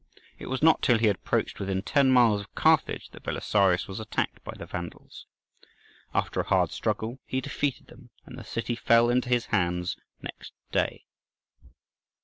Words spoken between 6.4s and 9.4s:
hard struggle he defeated them, and the city fell into